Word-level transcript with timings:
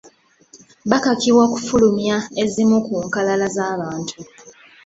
Bakakibwa 0.89 1.41
okufulumya 1.47 2.17
ezimu 2.43 2.77
ku 2.85 2.93
nkalala 3.05 3.45
z’abantu. 3.55 4.15